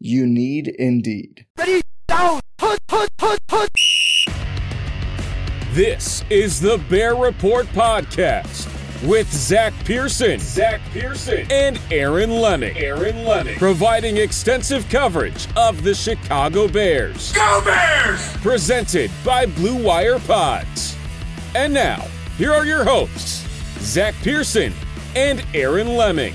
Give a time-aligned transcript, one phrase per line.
[0.00, 1.46] You need Indeed.
[1.56, 3.70] Ready, down, hunt, hunt, hunt, hunt.
[5.72, 8.70] This is the Bear Report Podcast
[9.06, 12.76] with Zack Pearson, Zack Pearson, and Aaron Leming.
[12.76, 17.32] Aaron Leming, providing extensive coverage of the Chicago Bears.
[17.32, 18.36] Go Bears!
[18.38, 20.96] Presented by Blue Wire Pods.
[21.54, 22.04] And now,
[22.36, 23.46] here are your hosts,
[23.80, 24.72] Zack Pearson
[25.14, 26.34] and Aaron Leming.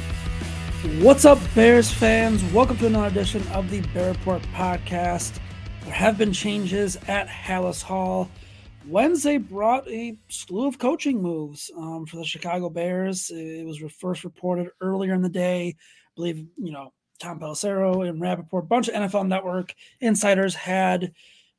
[0.80, 2.42] What's up, Bears fans?
[2.54, 5.38] Welcome to another edition of the Bear Report podcast.
[5.84, 8.32] There have been changes at Halas Hall.
[8.88, 13.30] Wednesday brought a slew of coaching moves um, for the Chicago Bears.
[13.30, 15.76] It was first reported earlier in the day.
[15.78, 21.12] I believe, you know, Tom Pelissero and Rapoport, a bunch of NFL Network insiders had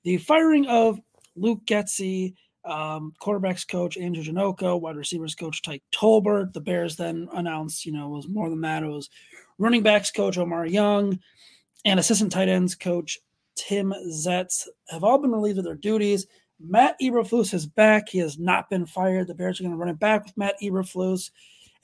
[0.02, 0.98] the firing of
[1.36, 6.52] Luke Getsy um, quarterbacks coach Andrew Janocko, wide receivers coach Tyke Tolbert.
[6.52, 8.82] The Bears then announced, you know, was more than that.
[8.82, 9.10] It was
[9.58, 11.18] running backs coach Omar Young
[11.84, 13.18] and assistant tight ends coach
[13.56, 16.26] Tim Zetts have all been relieved of their duties.
[16.58, 18.08] Matt Eberflus is back.
[18.08, 19.26] He has not been fired.
[19.26, 21.30] The Bears are going to run it back with Matt Eberflus.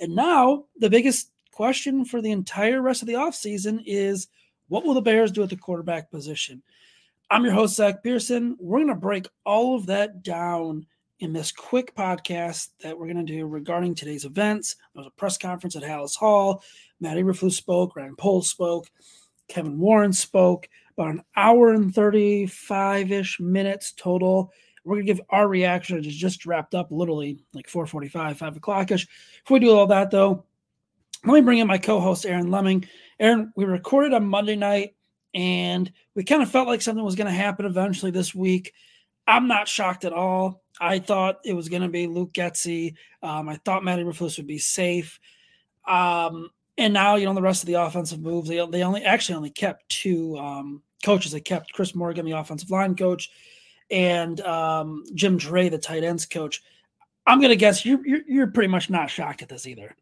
[0.01, 4.29] And now the biggest question for the entire rest of the offseason is
[4.69, 6.63] what will the Bears do at the quarterback position?
[7.29, 8.57] I'm your host, Zack Pearson.
[8.61, 10.87] We're going to break all of that down
[11.19, 14.77] in this quick podcast that we're going to do regarding today's events.
[14.95, 16.63] There was a press conference at Halas Hall.
[17.01, 18.87] Matt Eberflus spoke, Ryan Poles spoke,
[19.49, 24.53] Kevin Warren spoke, about an hour and 35 ish minutes total.
[24.85, 25.99] We're going to give our reaction.
[25.99, 29.09] It just wrapped up literally like 445, 5 o'clock ish.
[29.43, 30.45] Before we do all that, though,
[31.25, 32.87] let me bring in my co host, Aaron Leming.
[33.19, 34.96] Aaron, we recorded on Monday night
[35.37, 38.73] and we kind of felt like something was going to happen eventually this week.
[39.29, 40.63] I'm not shocked at all.
[40.81, 42.95] I thought it was going to be Luke Getsy.
[43.23, 45.21] Um, I thought Matt Eberflus would be safe.
[45.87, 46.49] Um,
[46.79, 49.51] and now, you know, the rest of the offensive moves, they, they only actually only
[49.51, 51.33] kept two um, coaches.
[51.33, 53.31] They kept Chris Morgan, the offensive line coach,
[53.91, 56.63] and um, Jim Dray, the tight ends coach.
[57.27, 59.95] I'm going to guess you're, you're, you're pretty much not shocked at this either.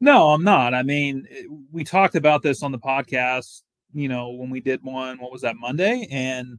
[0.00, 0.72] No, I'm not.
[0.72, 1.26] I mean,
[1.70, 5.42] we talked about this on the podcast you know, when we did one, what was
[5.42, 6.06] that, Monday?
[6.10, 6.58] And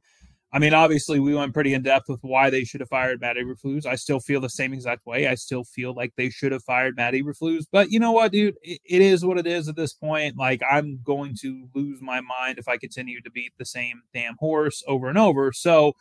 [0.52, 3.36] I mean, obviously, we went pretty in depth with why they should have fired Matt
[3.36, 3.86] Eberflus.
[3.86, 5.28] I still feel the same exact way.
[5.28, 7.66] I still feel like they should have fired Matt Eberflus.
[7.72, 8.56] But you know what, dude?
[8.64, 10.38] It, it is what it is at this point.
[10.38, 14.38] Like, I'm going to lose my mind if I continue to beat the same damn
[14.40, 15.52] horse over and over.
[15.52, 15.94] So,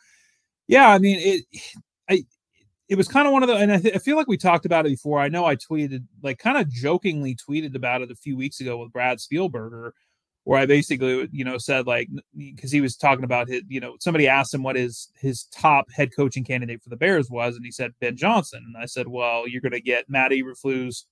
[0.67, 1.45] yeah, I mean, it.
[2.09, 2.23] I
[2.87, 4.65] it was kind of one of the, and I, th- I, feel like we talked
[4.65, 5.19] about it before.
[5.19, 8.77] I know I tweeted, like, kind of jokingly tweeted about it a few weeks ago
[8.77, 9.91] with Brad Spielberger
[10.49, 13.97] where I basically, you know, said like because he was talking about his, you know,
[13.99, 17.63] somebody asked him what his his top head coaching candidate for the Bears was, and
[17.63, 21.03] he said Ben Johnson, and I said, well, you're going to get Matt Eberflus,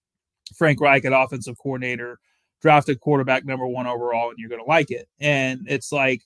[0.55, 2.17] Frank Reich at offensive coordinator,
[2.63, 5.07] drafted quarterback number one overall, and you're going to like it.
[5.19, 6.23] And it's like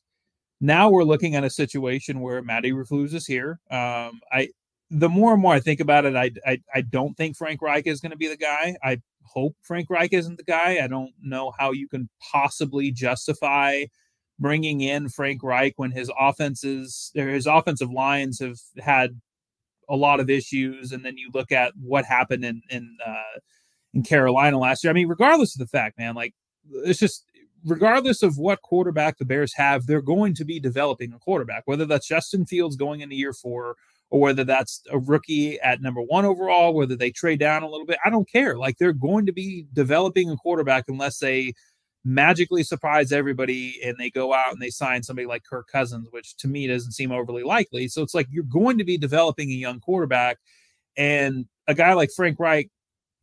[0.62, 3.60] now we're looking at a situation where Matt Eberflus is here.
[3.70, 4.52] Um, I
[4.90, 7.88] the more and more I think about it, I I, I don't think Frank Reich
[7.88, 8.78] is going to be the guy.
[8.82, 10.84] I hope Frank Reich isn't the guy.
[10.84, 13.86] I don't know how you can possibly justify
[14.40, 19.22] bringing in Frank Reich when his offenses or his offensive lines have had
[19.90, 20.91] a lot of issues.
[20.91, 23.40] And then you look at what happened in in uh,
[23.94, 24.91] in Carolina last year.
[24.91, 26.34] I mean, regardless of the fact, man, like
[26.85, 27.26] it's just
[27.66, 31.85] regardless of what quarterback the Bears have, they're going to be developing a quarterback, whether
[31.85, 33.76] that's Justin Fields going into year four
[34.11, 37.85] or whether that's a rookie at number one overall, whether they trade down a little
[37.85, 37.97] bit.
[38.05, 38.58] I don't care.
[38.58, 41.53] Like they're going to be developing a quarterback unless they
[42.03, 46.35] magically surprise everybody and they go out and they sign somebody like Kirk Cousins, which
[46.37, 47.87] to me doesn't seem overly likely.
[47.87, 50.37] So it's like you're going to be developing a young quarterback.
[50.97, 52.69] And a guy like Frank Reich,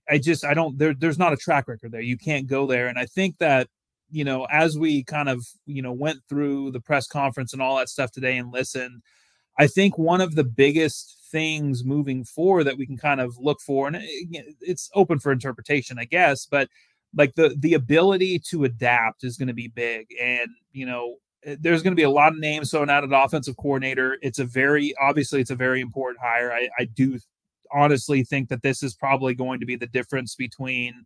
[0.08, 2.00] I just I don't there, there's not a track record there.
[2.00, 2.88] You can't go there.
[2.88, 3.68] And I think that
[4.10, 7.76] you know, as we kind of, you know, went through the press conference and all
[7.76, 9.02] that stuff today and listened,
[9.58, 13.60] I think one of the biggest things moving forward that we can kind of look
[13.60, 13.98] for, and
[14.60, 16.68] it's open for interpretation, I guess, but
[17.16, 20.06] like the the ability to adapt is going to be big.
[20.20, 23.10] And, you know, eh, there's going to be a lot of names thrown out at
[23.12, 24.18] offensive coordinator.
[24.22, 26.52] It's a very obviously it's a very important hire.
[26.52, 27.18] I, I do
[27.72, 31.04] honestly think that this is probably going to be the difference between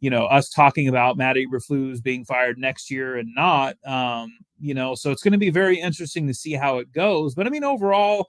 [0.00, 3.76] you know us talking about Matt Eberflus being fired next year and not.
[3.86, 7.34] Um, you know, so it's going to be very interesting to see how it goes.
[7.34, 8.26] But I mean, overall,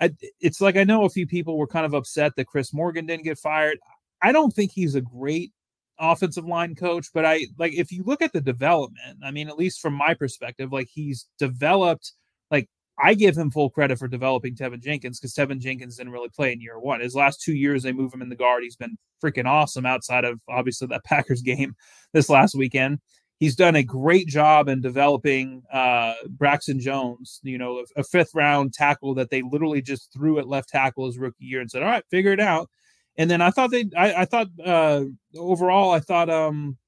[0.00, 0.10] I,
[0.40, 3.24] it's like I know a few people were kind of upset that Chris Morgan didn't
[3.24, 3.78] get fired.
[4.22, 5.52] I don't think he's a great
[5.98, 9.18] offensive line coach, but I like if you look at the development.
[9.24, 12.12] I mean, at least from my perspective, like he's developed
[12.50, 12.68] like
[12.98, 16.52] I give him full credit for developing Teven Jenkins because Teven Jenkins didn't really play
[16.52, 17.00] in year one.
[17.00, 18.62] His last two years, they move him in the guard.
[18.62, 21.74] He's been freaking awesome outside of obviously that Packers game
[22.12, 22.98] this last weekend.
[23.38, 28.34] He's done a great job in developing uh, Braxton Jones, you know, a, a fifth
[28.34, 31.82] round tackle that they literally just threw at left tackle his rookie year and said,
[31.82, 32.70] all right, figure it out.
[33.18, 35.04] And then I thought they, I, I thought uh,
[35.36, 36.78] overall, I thought um,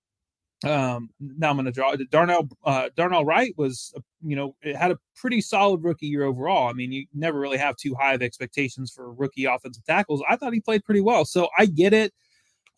[0.65, 2.49] um, now I'm going to draw Darnell.
[2.65, 6.69] Uh, Darnell Wright was, you know, it had a pretty solid rookie year overall.
[6.69, 10.23] I mean, you never really have too high of expectations for rookie offensive tackles.
[10.29, 12.12] I thought he played pretty well, so I get it.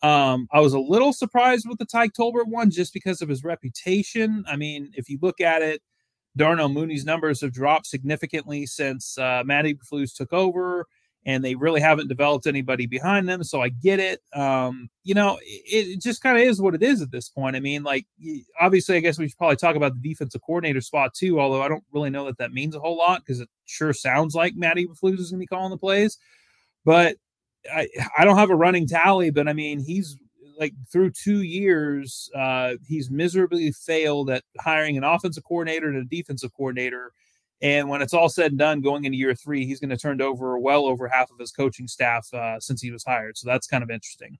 [0.03, 3.43] Um, I was a little surprised with the Tyke Tolbert one just because of his
[3.43, 4.43] reputation.
[4.47, 5.81] I mean, if you look at it,
[6.35, 9.65] Darnell Mooney's numbers have dropped significantly since uh, Matt
[10.15, 10.87] took over
[11.25, 13.43] and they really haven't developed anybody behind them.
[13.43, 14.21] So I get it.
[14.33, 17.55] Um, you know, it, it just kind of is what it is at this point.
[17.55, 18.07] I mean, like,
[18.59, 21.67] obviously, I guess we should probably talk about the defensive coordinator spot too, although I
[21.67, 24.77] don't really know that that means a whole lot because it sure sounds like Matt
[24.77, 26.17] Eberflus is going to be calling the plays.
[26.85, 27.17] But
[27.71, 27.87] I,
[28.17, 30.17] I don't have a running tally, but I mean, he's
[30.59, 36.05] like through two years, uh, he's miserably failed at hiring an offensive coordinator and a
[36.05, 37.11] defensive coordinator
[37.61, 40.21] and when it's all said and done, going into year three, he's going to turn
[40.21, 43.37] over well over half of his coaching staff uh, since he was hired.
[43.37, 44.39] So that's kind of interesting.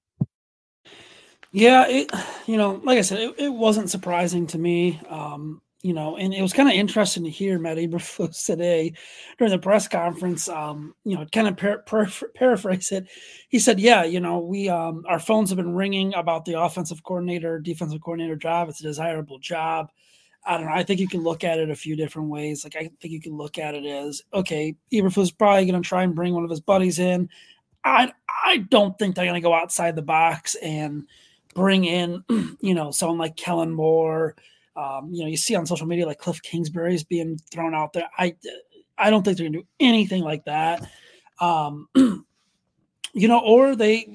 [1.51, 2.09] Yeah, it,
[2.47, 4.99] you know, like I said, it, it wasn't surprising to me.
[5.09, 8.93] Um, you know, and it was kind of interesting to hear Matt Eberflus today
[9.37, 10.47] during the press conference.
[10.47, 13.07] Um, you know, kind of par- par- paraphrase it.
[13.49, 17.03] He said, "Yeah, you know, we um, our phones have been ringing about the offensive
[17.03, 18.69] coordinator, defensive coordinator job.
[18.69, 19.91] It's a desirable job."
[20.43, 20.73] I don't know.
[20.73, 22.63] I think you can look at it a few different ways.
[22.63, 26.03] Like I think you can look at it as okay, Eberflus probably going to try
[26.03, 27.29] and bring one of his buddies in.
[27.83, 28.11] I
[28.45, 31.05] I don't think they're going to go outside the box and
[31.53, 32.23] bring in,
[32.61, 34.35] you know, someone like Kellen Moore.
[34.75, 37.93] Um, you know, you see on social media like Cliff Kingsbury is being thrown out
[37.93, 38.09] there.
[38.17, 38.35] I
[38.97, 40.87] I don't think they're to do anything like that.
[41.39, 44.07] Um, you know, or they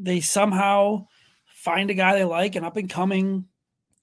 [0.00, 1.06] they somehow
[1.46, 3.44] find a guy they like, an up and coming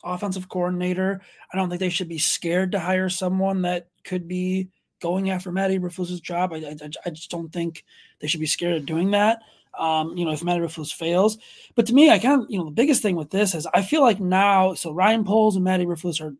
[0.03, 1.21] offensive coordinator.
[1.53, 4.69] I don't think they should be scared to hire someone that could be
[5.01, 6.53] going after Matt Eberflus's job.
[6.53, 7.83] I, I, I, just don't think
[8.19, 9.39] they should be scared of doing that.
[9.77, 11.37] Um, you know, if Matt Eberflus fails.
[11.75, 13.81] But to me, I kind of, you know, the biggest thing with this is I
[13.81, 16.35] feel like now, so Ryan Poles and Matt Eberflus are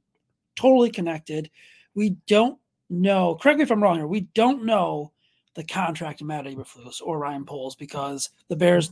[0.56, 1.50] totally connected.
[1.96, 2.58] We don't
[2.90, 5.12] know, correct me if I'm wrong here, we don't know
[5.54, 8.92] the contract of Matt Eberflus or Ryan Poles because the Bears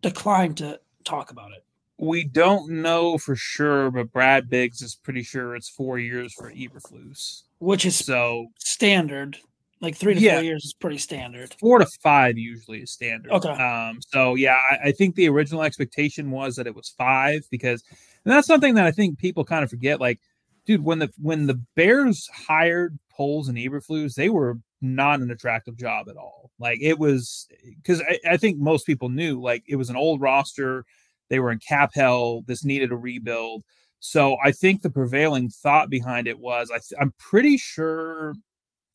[0.00, 1.66] declined to talk about it
[1.98, 6.52] we don't know for sure, but Brad Biggs is pretty sure it's four years for
[6.52, 9.38] Eberflus, which is so standard.
[9.80, 11.54] Like three to yeah, four years is pretty standard.
[11.60, 13.30] Four to five usually is standard.
[13.30, 13.50] Okay.
[13.50, 13.98] Um.
[14.08, 17.82] So yeah, I, I think the original expectation was that it was five because,
[18.24, 20.00] and that's something that I think people kind of forget.
[20.00, 20.20] Like,
[20.64, 25.76] dude, when the when the Bears hired Poles and Eberflus, they were not an attractive
[25.76, 26.50] job at all.
[26.58, 27.46] Like it was
[27.76, 30.84] because I, I think most people knew like it was an old roster
[31.28, 32.42] they were in cap hell.
[32.46, 33.64] This needed a rebuild.
[33.98, 38.34] So I think the prevailing thought behind it was I th- I'm pretty sure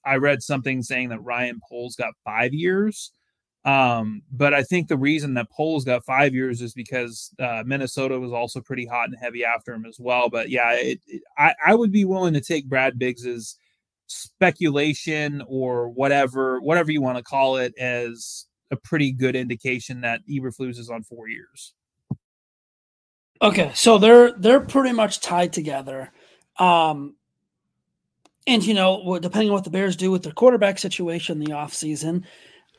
[0.06, 3.12] I read something saying that Ryan Poles got five years.
[3.64, 8.20] Um, but I think the reason that Poles got five years is because uh, Minnesota
[8.20, 10.30] was also pretty hot and heavy after him as well.
[10.30, 13.58] But yeah, it, it, I, I would be willing to take Brad Biggs's
[14.08, 20.22] speculation or whatever, whatever you want to call it, as a pretty good indication that
[20.30, 21.74] Eberflus is on four years.
[23.42, 26.12] Okay, so they're they're pretty much tied together.
[26.60, 27.16] Um
[28.48, 31.56] and you know, depending on what the Bears do with their quarterback situation in the
[31.56, 32.24] offseason,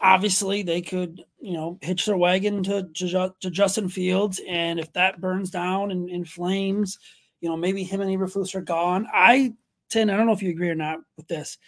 [0.00, 4.40] obviously they could, you know, hitch their wagon to, to, to Justin Fields.
[4.48, 6.98] And if that burns down and in flames,
[7.40, 9.06] you know, maybe him and Eberflus are gone.
[9.12, 9.54] I
[9.90, 11.58] tend, I don't know if you agree or not with this.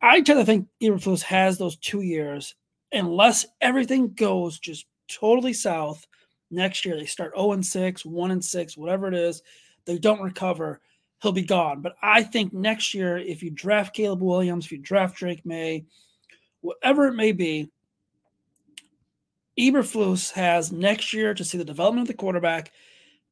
[0.00, 2.54] I tend to think Eberflus has those two years,
[2.92, 6.06] unless everything goes just totally south
[6.50, 9.42] next year they start 0 and 6, 1 and 6, whatever it is,
[9.84, 10.80] they don't recover,
[11.22, 11.80] he'll be gone.
[11.80, 15.84] But I think next year, if you draft Caleb Williams, if you draft Drake Maye,
[16.60, 17.70] whatever it may be,
[19.58, 22.70] Eberflus has next year to see the development of the quarterback,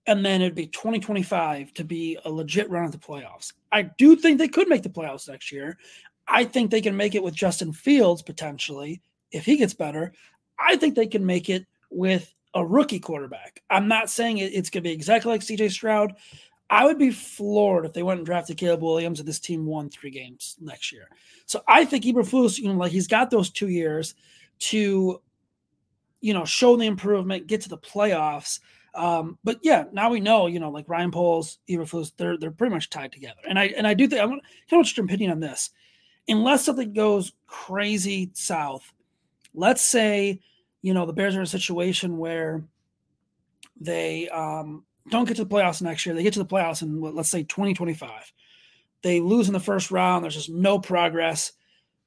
[0.07, 3.53] and then it'd be 2025 to be a legit run at the playoffs.
[3.71, 5.79] I do think they could make the playoffs next year.
[6.29, 9.01] I think they can make it with Justin Fields potentially
[9.31, 10.13] if he gets better.
[10.59, 13.63] I think they can make it with a rookie quarterback.
[13.71, 16.15] I'm not saying it's going to be exactly like CJ Stroud.
[16.69, 19.89] I would be floored if they went and drafted Caleb Williams and this team won
[19.89, 21.09] three games next year.
[21.47, 24.15] So I think Eberflus, you know, like he's got those two years
[24.59, 25.23] to,
[26.21, 28.59] you know, show the improvement, get to the playoffs.
[28.95, 32.75] Um, but yeah, now we know, you know, like Ryan Poles, Eberflus, they're they're pretty
[32.75, 33.41] much tied together.
[33.49, 35.71] And I and I do think I'm kind of your opinion on this.
[36.29, 38.93] Unless something goes crazy south,
[39.55, 40.41] let's say,
[40.83, 42.65] you know, the Bears are in a situation where
[43.79, 46.15] they um don't get to the playoffs next year.
[46.15, 48.33] They get to the playoffs in let's say 2025.
[49.03, 50.25] They lose in the first round.
[50.25, 51.53] There's just no progress.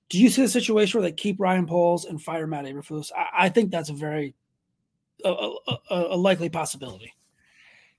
[0.09, 3.11] Do you see the situation where they keep Ryan Poles and fire Matt Eberflus?
[3.15, 4.33] I, I think that's a very
[5.23, 7.13] a, a, a likely possibility.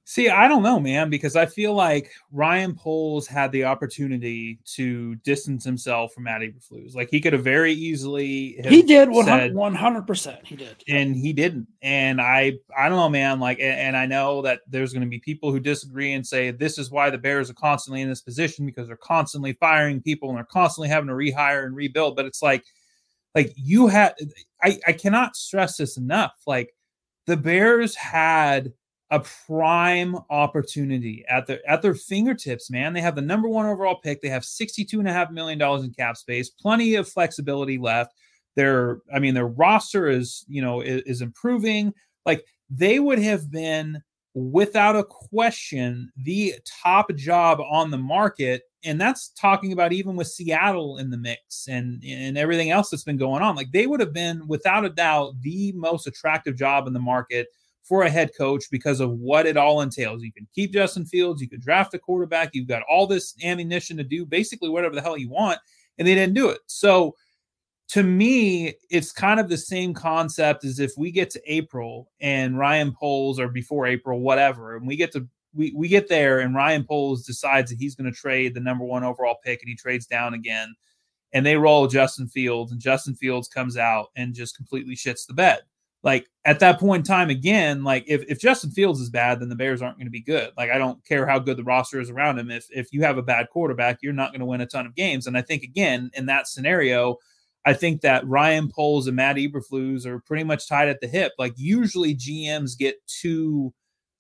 [0.07, 5.15] See, I don't know, man, because I feel like Ryan Poles had the opportunity to
[5.17, 6.97] distance himself from Matt Eberflus.
[6.97, 8.61] Like he could have very easily.
[8.65, 10.45] He did one hundred percent.
[10.45, 11.69] He did, and he didn't.
[11.81, 13.39] And I, I don't know, man.
[13.39, 16.51] Like, and, and I know that there's going to be people who disagree and say
[16.51, 20.31] this is why the Bears are constantly in this position because they're constantly firing people
[20.31, 22.17] and they're constantly having to rehire and rebuild.
[22.17, 22.65] But it's like,
[23.37, 24.15] like you had,
[24.61, 26.35] I, I cannot stress this enough.
[26.49, 26.75] Like
[27.27, 28.73] the Bears had
[29.11, 32.93] a prime opportunity at their at their fingertips, man.
[32.93, 34.23] They have the number one overall pick.
[34.23, 38.15] They have $62.5 million in cap space, plenty of flexibility left.
[38.57, 41.93] Their, I mean, their roster is, you know, is, is improving.
[42.25, 44.03] Like they would have been
[44.35, 50.29] without a question the top job on the market and that's talking about even with
[50.29, 53.99] Seattle in the mix and and everything else that's been going on like they would
[53.99, 57.49] have been without a doubt the most attractive job in the market
[57.83, 60.23] for a head coach because of what it all entails.
[60.23, 63.97] You can keep Justin Fields, you could draft a quarterback, you've got all this ammunition
[63.97, 65.59] to do basically whatever the hell you want,
[65.99, 66.61] and they didn't do it.
[66.67, 67.17] So
[67.89, 72.57] to me, it's kind of the same concept as if we get to April and
[72.57, 76.55] Ryan Poles or before April, whatever, and we get to we, we get there and
[76.55, 79.75] Ryan Poles decides that he's going to trade the number one overall pick and he
[79.75, 80.73] trades down again
[81.33, 85.35] and they roll Justin Fields and Justin Fields comes out and just completely shits the
[85.35, 85.61] bed
[86.03, 89.49] like at that point in time again like if, if justin fields is bad then
[89.49, 90.51] the bears aren't going to be good.
[90.57, 92.51] Like i don't care how good the roster is around him.
[92.51, 94.95] If if you have a bad quarterback you're not going to win a ton of
[94.95, 95.27] games.
[95.27, 97.17] And i think again in that scenario
[97.67, 101.33] i think that ryan poles and matt eberflus are pretty much tied at the hip.
[101.39, 103.73] Like usually gms get two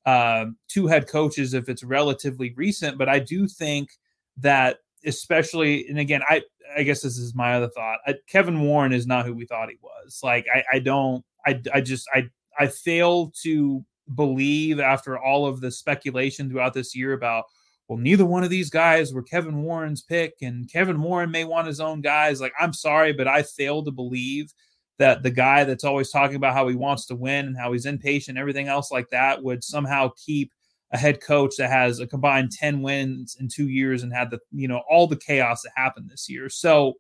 [0.06, 3.90] uh, two head coaches if it's relatively recent but i do think
[4.38, 6.42] that especially and again i
[6.76, 9.68] i guess this is my other thought I, kevin warren is not who we thought
[9.68, 10.20] he was.
[10.22, 12.28] Like i i don't I, I just I
[12.58, 17.44] I fail to believe after all of the speculation throughout this year about
[17.88, 21.66] well neither one of these guys were Kevin Warren's pick and Kevin Warren may want
[21.66, 22.40] his own guys.
[22.40, 24.52] Like I'm sorry but I fail to believe
[24.98, 27.86] that the guy that's always talking about how he wants to win and how he's
[27.86, 30.52] impatient everything else like that would somehow keep
[30.92, 34.40] a head coach that has a combined 10 wins in 2 years and had the
[34.50, 36.48] you know all the chaos that happened this year.
[36.48, 36.94] So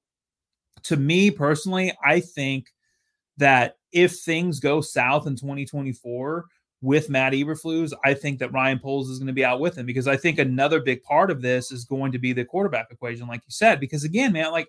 [0.84, 2.66] to me personally I think
[3.40, 6.46] that if things go south in 2024
[6.82, 9.84] with Matt Eberflus, I think that Ryan Poles is going to be out with him
[9.84, 13.26] because I think another big part of this is going to be the quarterback equation,
[13.26, 13.80] like you said.
[13.80, 14.68] Because again, man, like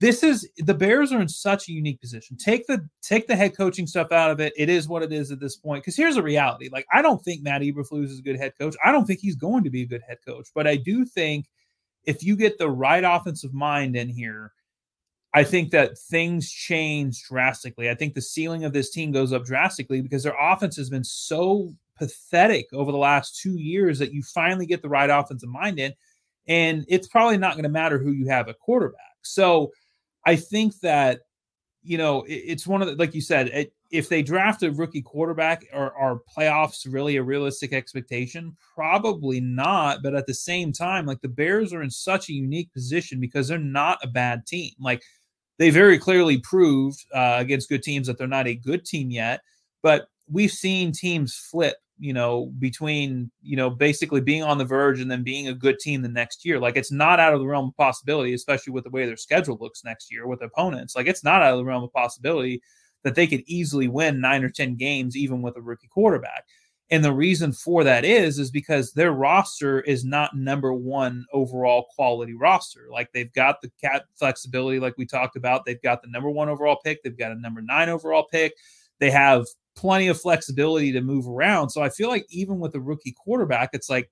[0.00, 2.36] this is the Bears are in such a unique position.
[2.36, 4.52] Take the take the head coaching stuff out of it.
[4.56, 5.82] It is what it is at this point.
[5.82, 8.76] Because here's the reality: like I don't think Matt Eberflus is a good head coach.
[8.84, 10.48] I don't think he's going to be a good head coach.
[10.54, 11.46] But I do think
[12.04, 14.52] if you get the right offensive mind in here
[15.34, 17.90] I think that things change drastically.
[17.90, 21.04] I think the ceiling of this team goes up drastically because their offense has been
[21.04, 25.78] so pathetic over the last two years that you finally get the right offensive mind
[25.78, 25.92] in.
[26.46, 29.16] And it's probably not going to matter who you have at quarterback.
[29.22, 29.70] So
[30.24, 31.20] I think that,
[31.88, 34.70] you know, it, it's one of the, like you said, it, if they draft a
[34.70, 38.54] rookie quarterback, are, are playoffs really a realistic expectation?
[38.74, 40.02] Probably not.
[40.02, 43.48] But at the same time, like the Bears are in such a unique position because
[43.48, 44.72] they're not a bad team.
[44.78, 45.02] Like
[45.58, 49.40] they very clearly proved uh, against good teams that they're not a good team yet.
[49.82, 55.00] But we've seen teams flip, you know, between, you know, basically being on the verge
[55.00, 56.58] and then being a good team the next year.
[56.58, 59.58] Like it's not out of the realm of possibility, especially with the way their schedule
[59.60, 60.94] looks next year with opponents.
[60.94, 62.62] Like it's not out of the realm of possibility
[63.04, 66.44] that they could easily win nine or 10 games, even with a rookie quarterback.
[66.90, 71.86] And the reason for that is is because their roster is not number one overall
[71.94, 72.86] quality roster.
[72.90, 75.66] Like they've got the cap flexibility, like we talked about.
[75.66, 77.02] They've got the number one overall pick.
[77.02, 78.54] They've got a number nine overall pick.
[79.00, 79.46] They have
[79.78, 81.70] plenty of flexibility to move around.
[81.70, 84.10] So I feel like even with a rookie quarterback, it's like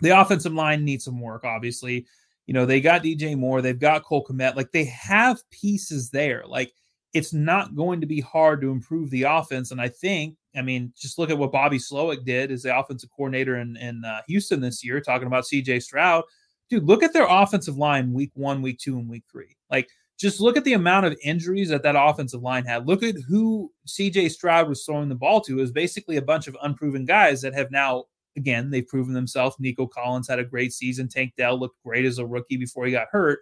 [0.00, 2.04] the offensive line needs some work, obviously.
[2.46, 4.56] You know, they got DJ Moore, they've got Cole Kmet.
[4.56, 6.42] Like they have pieces there.
[6.46, 6.72] Like
[7.14, 9.70] it's not going to be hard to improve the offense.
[9.70, 13.10] And I think, I mean, just look at what Bobby Slowik did as the offensive
[13.10, 16.24] coordinator in, in uh, Houston this year, talking about CJ Stroud.
[16.68, 19.56] Dude, look at their offensive line week one, week two, and week three.
[19.70, 22.86] Like, just look at the amount of injuries that that offensive line had.
[22.86, 25.58] Look at who CJ Stroud was throwing the ball to.
[25.58, 28.04] It was basically a bunch of unproven guys that have now
[28.36, 29.56] again, they've proven themselves.
[29.58, 31.08] Nico Collins had a great season.
[31.08, 33.40] Tank Dell looked great as a rookie before he got hurt.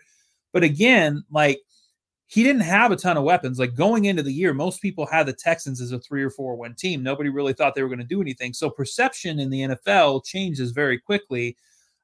[0.52, 1.60] But again, like
[2.26, 3.58] he didn't have a ton of weapons.
[3.58, 6.56] Like going into the year, most people had the Texans as a three or four
[6.56, 7.02] win team.
[7.02, 8.52] Nobody really thought they were going to do anything.
[8.52, 11.56] So perception in the NFL changes very quickly.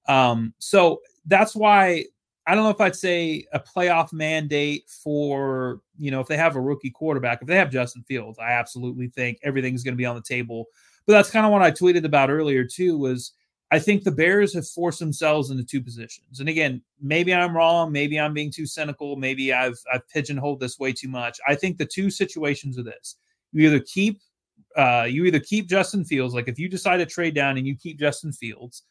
[0.08, 2.06] Um, so that's why
[2.46, 6.56] I don't know if I'd say a playoff mandate for, you know, if they have
[6.56, 10.06] a rookie quarterback, if they have Justin Fields, I absolutely think everything's going to be
[10.06, 10.66] on the table
[11.06, 12.96] but that's kind of what I tweeted about earlier too.
[12.96, 13.32] Was
[13.72, 16.40] I think the Bears have forced themselves into two positions.
[16.40, 17.90] And again, maybe I'm wrong.
[17.90, 19.16] Maybe I'm being too cynical.
[19.16, 21.38] Maybe I've I've pigeonholed this way too much.
[21.48, 23.16] I think the two situations are this:
[23.52, 24.20] you either keep
[24.76, 26.34] uh, you either keep Justin Fields.
[26.34, 28.84] Like if you decide to trade down and you keep Justin Fields,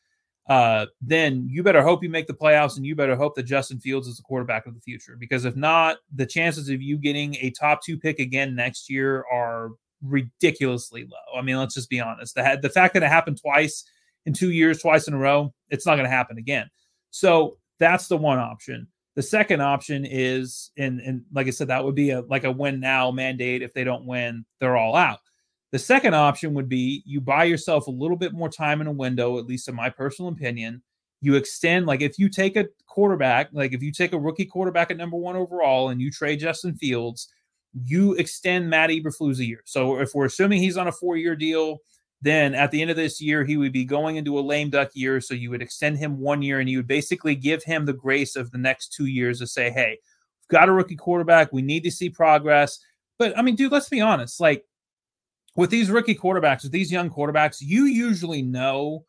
[0.49, 3.79] uh, then you better hope you make the playoffs and you better hope that Justin
[3.79, 5.15] Fields is the quarterback of the future.
[5.17, 9.25] Because if not, the chances of you getting a top two pick again next year
[9.31, 11.39] are ridiculously low.
[11.39, 12.33] I mean, let's just be honest.
[12.33, 13.83] The, the fact that it happened twice
[14.25, 16.67] in two years, twice in a row, it's not going to happen again.
[17.11, 18.87] So that's the one option.
[19.15, 22.51] The second option is, and and like I said, that would be a like a
[22.51, 23.61] win now mandate.
[23.61, 25.19] If they don't win, they're all out.
[25.71, 28.91] The second option would be you buy yourself a little bit more time in a
[28.91, 30.81] window, at least in my personal opinion.
[31.21, 34.89] You extend, like if you take a quarterback, like if you take a rookie quarterback
[34.89, 37.27] at number one overall and you trade Justin Fields,
[37.83, 39.61] you extend Matt Eberflus a year.
[39.65, 41.79] So if we're assuming he's on a four year deal,
[42.21, 44.89] then at the end of this year, he would be going into a lame duck
[44.93, 45.21] year.
[45.21, 48.35] So you would extend him one year and you would basically give him the grace
[48.35, 49.99] of the next two years to say, hey,
[50.41, 51.53] we've got a rookie quarterback.
[51.53, 52.79] We need to see progress.
[53.17, 54.39] But I mean, dude, let's be honest.
[54.39, 54.65] Like
[55.59, 59.03] with these rookie quarterbacks, with these young quarterbacks, you usually know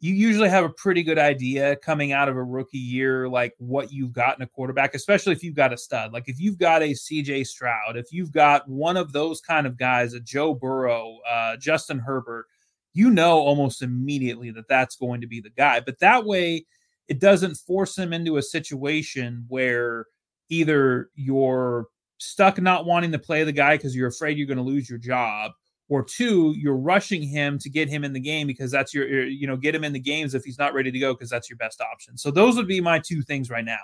[0.00, 3.90] you usually have a pretty good idea coming out of a rookie year, like what
[3.90, 6.12] you've got in a quarterback, especially if you've got a stud.
[6.12, 9.78] Like if you've got a CJ Stroud, if you've got one of those kind of
[9.78, 12.44] guys, a Joe Burrow, uh, Justin Herbert,
[12.92, 15.80] you know almost immediately that that's going to be the guy.
[15.80, 16.66] But that way,
[17.08, 20.04] it doesn't force him into a situation where
[20.50, 21.86] either you're
[22.18, 24.98] stuck not wanting to play the guy because you're afraid you're going to lose your
[24.98, 25.52] job
[25.88, 29.46] or two, you're rushing him to get him in the game because that's your, you
[29.46, 31.56] know, get him in the games if he's not ready to go because that's your
[31.56, 32.16] best option.
[32.18, 33.78] So those would be my two things right now.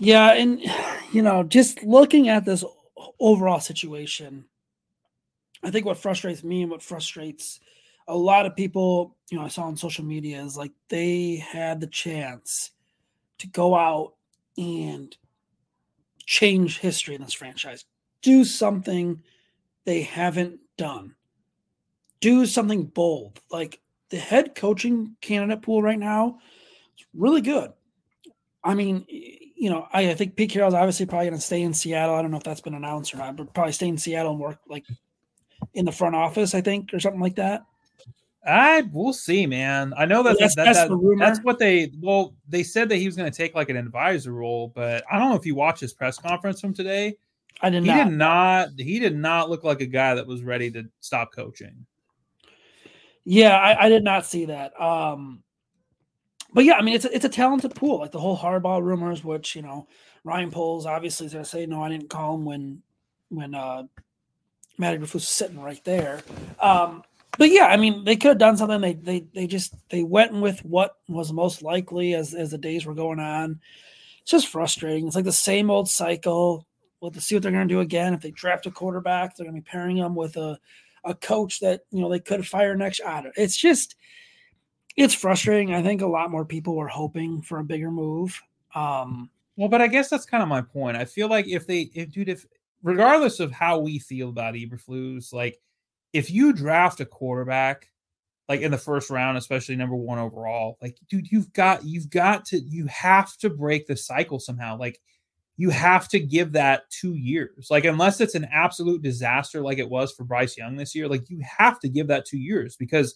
[0.00, 0.60] Yeah, and
[1.12, 2.64] you know, just looking at this
[3.20, 4.44] overall situation,
[5.62, 7.60] I think what frustrates me and what frustrates
[8.08, 11.80] a lot of people, you know, I saw on social media is like they had
[11.80, 12.72] the chance
[13.38, 14.14] to go out
[14.58, 15.16] and
[16.26, 17.84] change history in this franchise,
[18.20, 19.22] do something
[19.84, 21.14] they haven't done.
[22.20, 23.40] Do something bold.
[23.50, 26.38] Like the head coaching candidate pool right now
[26.98, 27.72] is really good.
[28.62, 31.74] I mean, you know, I, I think Pete Carroll's obviously probably going to stay in
[31.74, 32.14] Seattle.
[32.14, 34.40] I don't know if that's been announced or not, but probably stay in Seattle and
[34.40, 34.84] work like
[35.74, 37.64] in the front office, I think, or something like that.
[38.46, 39.94] I we'll see, man.
[39.96, 42.96] I know that, that's, that, that's, that, the that's what they well they said that
[42.96, 45.54] he was going to take like an advisor role, but I don't know if you
[45.54, 47.16] watched his press conference from today.
[47.60, 48.04] I did he not.
[48.04, 48.68] did not.
[48.76, 51.86] He did not look like a guy that was ready to stop coaching.
[53.24, 54.78] Yeah, I, I did not see that.
[54.80, 55.42] Um,
[56.52, 57.98] but yeah, I mean, it's a, it's a talented pool.
[57.98, 59.88] Like the whole Harbaugh rumors, which you know,
[60.24, 61.82] Ryan Poles obviously is going to say no.
[61.82, 62.82] I didn't call him when
[63.30, 63.84] when uh,
[64.78, 66.22] Matt was sitting right there.
[66.60, 67.02] Um,
[67.38, 68.80] but yeah, I mean, they could have done something.
[68.80, 72.86] They they they just they went with what was most likely as as the days
[72.86, 73.60] were going on.
[74.22, 75.06] It's just frustrating.
[75.06, 76.66] It's like the same old cycle.
[77.04, 78.14] We'll to see what they're going to do again.
[78.14, 80.58] If they draft a quarterback, they're going to be pairing them with a,
[81.04, 83.02] a coach that you know they could fire next.
[83.04, 83.96] I don't, it's just
[84.96, 85.74] it's frustrating.
[85.74, 88.40] I think a lot more people were hoping for a bigger move.
[88.74, 90.96] Um, well, but I guess that's kind of my point.
[90.96, 92.46] I feel like if they, if dude, if
[92.82, 95.60] regardless of how we feel about Eberflus, like
[96.14, 97.90] if you draft a quarterback
[98.48, 102.46] like in the first round, especially number one overall, like dude, you've got you've got
[102.46, 104.78] to you have to break the cycle somehow.
[104.78, 104.98] Like
[105.56, 107.68] you have to give that two years.
[107.70, 111.28] Like, unless it's an absolute disaster like it was for Bryce Young this year, like
[111.30, 113.14] you have to give that two years because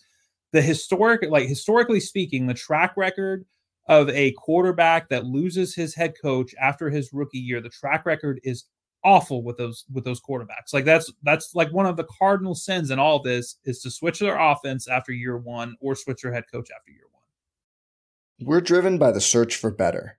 [0.53, 3.44] the historic, like historically speaking, the track record
[3.88, 8.40] of a quarterback that loses his head coach after his rookie year, the track record
[8.44, 8.64] is
[9.05, 10.72] awful with those with those quarterbacks.
[10.72, 14.18] Like that's that's like one of the cardinal sins in all this is to switch
[14.20, 18.46] their offense after year one or switch their head coach after year one.
[18.46, 20.18] We're driven by the search for better.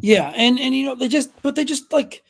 [0.00, 2.22] Yeah, and and you know they just but they just like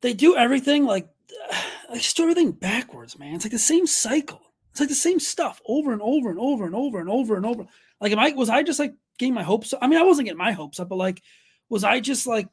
[0.00, 1.08] they do everything like
[1.90, 3.34] they just do everything backwards, man.
[3.34, 4.40] It's like the same cycle.
[4.70, 7.46] It's like the same stuff over and over and over and over and over and
[7.46, 7.64] over.
[8.00, 9.78] Like, am I was I just like getting my hopes up?
[9.82, 11.22] I mean, I wasn't getting my hopes up, but like,
[11.68, 12.48] was I just like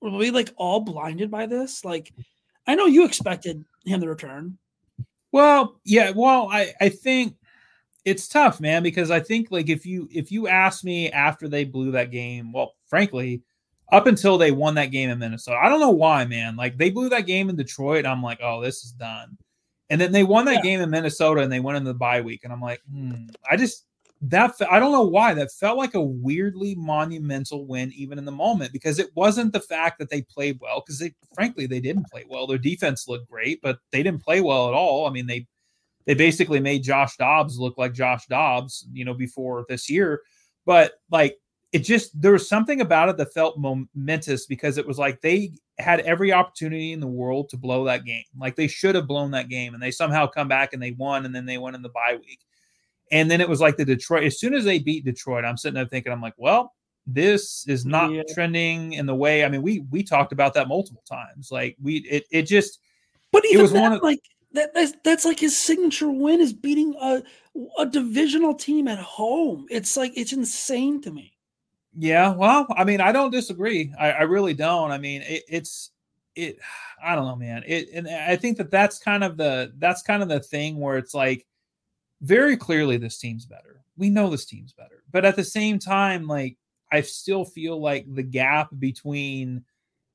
[0.00, 1.84] were we like all blinded by this?
[1.84, 2.12] Like,
[2.66, 4.58] I know you expected him to return.
[5.32, 6.12] Well, yeah.
[6.14, 7.36] Well, I I think
[8.04, 11.64] it's tough, man, because I think like if you if you ask me after they
[11.64, 13.42] blew that game, well, frankly,
[13.92, 16.56] up until they won that game in Minnesota, I don't know why, man.
[16.56, 19.36] Like they blew that game in Detroit, I'm like, oh, this is done.
[19.88, 20.62] And then they won that yeah.
[20.62, 23.56] game in Minnesota, and they went into the bye week, and I'm like, hmm, I
[23.56, 23.86] just
[24.22, 25.34] that I don't know why.
[25.34, 29.60] That felt like a weirdly monumental win even in the moment because it wasn't the
[29.60, 32.46] fact that they played well because they frankly they didn't play well.
[32.46, 35.06] Their defense looked great but they didn't play well at all.
[35.06, 35.46] I mean they
[36.06, 40.22] they basically made Josh Dobbs look like Josh Dobbs you know before this year.
[40.64, 41.36] But like
[41.72, 45.52] it just there was something about it that felt momentous because it was like they
[45.78, 49.30] had every opportunity in the world to blow that game like they should have blown
[49.30, 51.82] that game and they somehow come back and they won and then they went in
[51.82, 52.40] the bye week
[53.12, 54.24] and then it was like the Detroit.
[54.24, 56.74] As soon as they beat Detroit, I'm sitting there thinking, I'm like, well,
[57.06, 58.22] this is not yeah.
[58.34, 59.44] trending in the way.
[59.44, 61.50] I mean, we we talked about that multiple times.
[61.52, 62.80] Like we, it it just.
[63.30, 64.20] But even it was that, one of like
[64.52, 64.74] that.
[64.74, 67.22] That's, that's like his signature win is beating a
[67.78, 69.66] a divisional team at home.
[69.70, 71.35] It's like it's insane to me.
[71.98, 73.92] Yeah, well, I mean, I don't disagree.
[73.98, 74.90] I, I really don't.
[74.90, 75.92] I mean, it, it's
[76.34, 76.58] it.
[77.02, 77.64] I don't know, man.
[77.66, 80.98] It and I think that that's kind of the that's kind of the thing where
[80.98, 81.46] it's like
[82.20, 83.82] very clearly this team's better.
[83.96, 85.04] We know this team's better.
[85.10, 86.58] But at the same time, like
[86.92, 89.64] I still feel like the gap between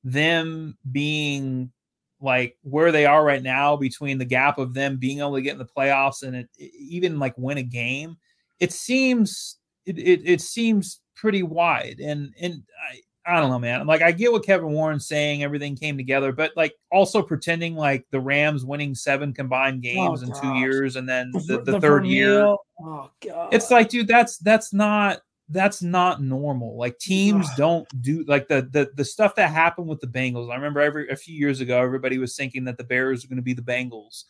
[0.04, 1.72] them being
[2.20, 5.54] like where they are right now, between the gap of them being able to get
[5.54, 8.16] in the playoffs and it, even like win a game,
[8.60, 12.00] it seems it, it, it seems pretty wide.
[12.00, 13.80] And and I I don't know, man.
[13.80, 17.76] I'm Like I get what Kevin Warren's saying, everything came together, but like also pretending
[17.76, 21.62] like the Rams winning seven combined oh, games oh, in two years and then the,
[21.64, 22.42] the, the third year.
[22.80, 23.54] Oh god.
[23.54, 26.76] It's like, dude, that's that's not that's not normal.
[26.76, 30.50] Like teams don't do like the the the stuff that happened with the Bengals.
[30.50, 33.36] I remember every a few years ago, everybody was thinking that the Bears were going
[33.36, 34.24] to be the Bengals,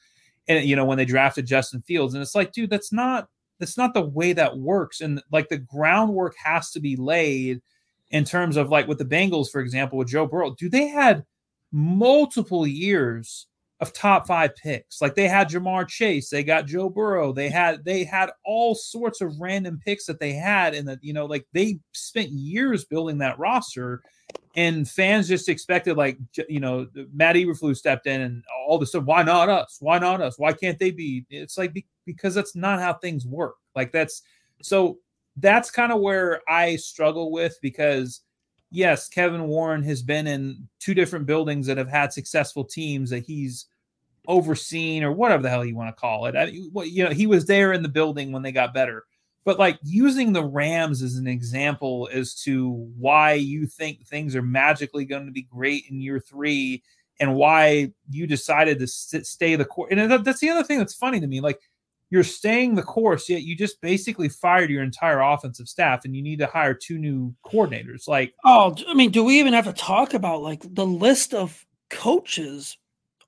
[0.48, 3.28] and you know when they drafted Justin Fields, and it's like, dude, that's not
[3.58, 5.00] that's not the way that works.
[5.00, 7.62] And like the groundwork has to be laid
[8.10, 11.24] in terms of like with the Bengals, for example, with Joe Burrow, do they had
[11.72, 13.46] multiple years
[13.82, 15.02] of top five picks.
[15.02, 19.20] Like they had Ja'Marr Chase, they got Joe Burrow, they had they had all sorts
[19.20, 23.18] of random picks that they had, and that you know, like they spent years building
[23.18, 24.00] that roster,
[24.54, 26.16] and fans just expected like
[26.48, 29.02] you know Matt Eberflus stepped in and all the stuff.
[29.02, 29.78] Why not us?
[29.80, 30.38] Why not us?
[30.38, 31.26] Why can't they be?
[31.28, 33.56] It's like because that's not how things work.
[33.74, 34.22] Like that's
[34.62, 34.98] so
[35.36, 38.20] that's kind of where I struggle with because
[38.70, 43.24] yes, Kevin Warren has been in two different buildings that have had successful teams that
[43.24, 43.66] he's
[44.28, 46.36] overseen or whatever the hell you want to call it.
[46.36, 49.04] I, you know, he was there in the building when they got better.
[49.44, 54.42] But like using the Rams as an example as to why you think things are
[54.42, 56.82] magically going to be great in year three
[57.18, 59.88] and why you decided to stay the course.
[59.90, 61.40] And that's the other thing that's funny to me.
[61.40, 61.60] Like
[62.12, 66.22] you're staying the course, yet you just basically fired your entire offensive staff and you
[66.22, 68.06] need to hire two new coordinators.
[68.06, 71.64] Like, oh, I mean, do we even have to talk about like the list of
[71.88, 72.76] coaches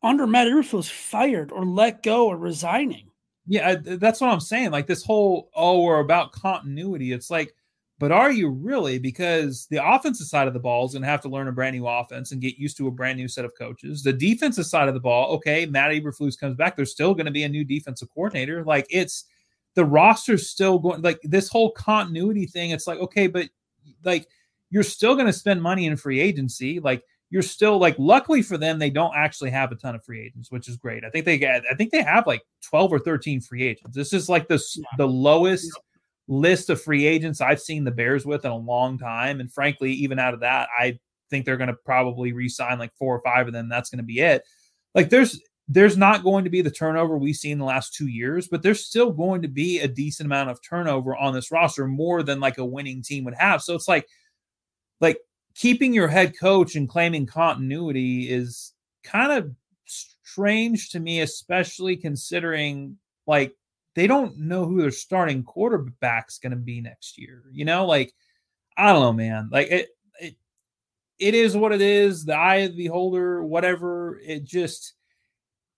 [0.05, 3.11] under Matt Eberflus fired or let go or resigning.
[3.47, 4.71] Yeah, that's what I'm saying.
[4.71, 7.13] Like this whole oh, we're about continuity.
[7.13, 7.55] It's like,
[7.99, 8.99] but are you really?
[8.99, 11.77] Because the offensive side of the ball is going to have to learn a brand
[11.77, 14.03] new offense and get used to a brand new set of coaches.
[14.03, 16.75] The defensive side of the ball, okay, Matt Eberflus comes back.
[16.75, 18.65] There's still going to be a new defensive coordinator.
[18.65, 19.25] Like it's
[19.75, 21.03] the roster's still going.
[21.03, 22.71] Like this whole continuity thing.
[22.71, 23.49] It's like okay, but
[24.05, 24.29] like
[24.71, 26.81] you're still going to spend money in free agency.
[26.81, 30.25] Like you're still like luckily for them they don't actually have a ton of free
[30.25, 32.99] agents which is great i think they get i think they have like 12 or
[33.01, 34.85] 13 free agents this is like the yeah.
[34.99, 35.73] the lowest.
[36.27, 39.41] List of free agents i've seen the bears with in a long time.
[39.41, 40.99] And frankly even out of that i
[41.31, 43.69] think they're going to probably re-sign like four or five of them.
[43.69, 44.43] That's going to be it.
[44.95, 48.49] Like there's there's not going to be the turnover we've seen the last two years,
[48.49, 52.23] but there's still going to be a decent amount of turnover on this roster, more
[52.23, 53.63] than like a winning team would have.
[53.63, 54.07] So it's like,
[55.01, 55.19] like
[55.55, 59.51] keeping your head coach and claiming continuity is kind of
[59.87, 63.55] strange to me, especially considering like
[63.95, 67.45] they don't know who their starting quarterback's going to be next year.
[67.53, 68.13] You know, like
[68.77, 69.49] I don't know, man.
[69.53, 69.89] Like it,
[70.21, 70.37] it,
[71.19, 72.25] it is what it is.
[72.25, 74.19] The eye of the beholder, whatever.
[74.25, 74.95] It just,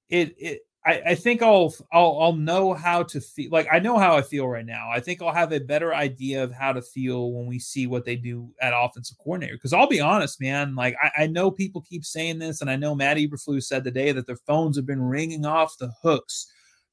[0.09, 3.99] it, it, I, I think I'll, I'll I'll know how to feel like I know
[3.99, 4.89] how I feel right now.
[4.89, 8.05] I think I'll have a better idea of how to feel when we see what
[8.05, 9.57] they do at offensive coordinator.
[9.57, 12.77] Because I'll be honest, man, like I, I, know people keep saying this, and I
[12.77, 16.47] know Matt Eberflus said today that their phones have been ringing off the hooks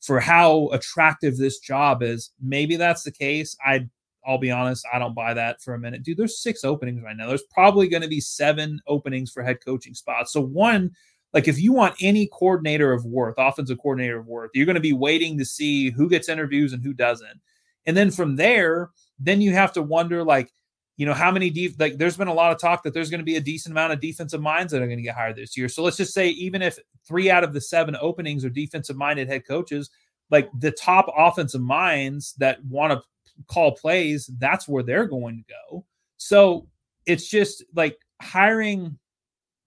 [0.04, 2.32] for how attractive this job is.
[2.42, 3.56] Maybe that's the case.
[3.66, 3.88] I
[4.26, 6.04] I'll be honest, I don't buy that for a minute.
[6.04, 7.28] Dude, there's six openings right now.
[7.28, 10.32] There's probably going to be seven openings for head coaching spots.
[10.32, 10.92] So one
[11.34, 14.82] like if you want any coordinator of worth, offensive coordinator of worth, you're going to
[14.82, 17.42] be waiting to see who gets interviews and who doesn't.
[17.86, 20.52] And then from there, then you have to wonder like,
[20.98, 23.20] you know, how many deep like there's been a lot of talk that there's going
[23.20, 25.58] to be a decent amount of defensive minds that are going to get hired this
[25.58, 25.68] year.
[25.68, 26.78] So let's just say even if
[27.08, 29.90] 3 out of the 7 openings are defensive minded head coaches,
[30.30, 33.02] like the top offensive minds that want to
[33.48, 35.86] call plays, that's where they're going to go.
[36.18, 36.68] So
[37.06, 38.98] it's just like hiring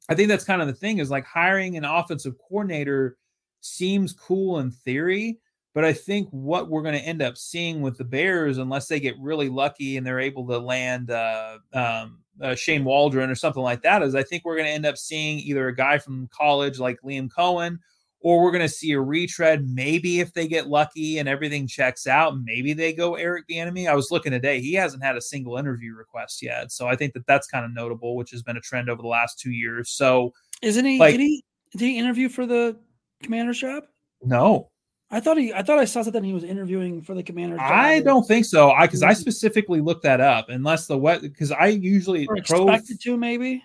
[0.09, 3.17] I think that's kind of the thing is like hiring an offensive coordinator
[3.61, 5.41] seems cool in theory,
[5.77, 8.99] but I think what we're going to end up seeing with the Bears, unless they
[8.99, 13.63] get really lucky and they're able to land uh, um, uh, Shane Waldron or something
[13.63, 16.31] like that, is I think we're going to end up seeing either a guy from
[16.33, 17.77] college like Liam Coen,
[18.21, 19.69] or we're going to see a retread.
[19.69, 23.87] Maybe if they get lucky and everything checks out, maybe they go Eric Bieniemy.
[23.87, 27.13] I was looking today; he hasn't had a single interview request yet, so I think
[27.13, 29.91] that that's kind of notable, which has been a trend over the last two years.
[29.91, 30.99] So, isn't he?
[30.99, 31.45] Like, did he?
[31.73, 32.79] Did he interview for the
[33.23, 33.85] commander's job?
[34.23, 34.71] No.
[35.11, 35.53] I thought he.
[35.53, 36.25] I thought I saw something.
[36.25, 37.61] He was interviewing for the commander.
[37.61, 38.71] I don't think so.
[38.71, 40.49] I because I specifically looked that up.
[40.49, 41.23] Unless the what?
[41.23, 43.63] Because I usually or expected to maybe.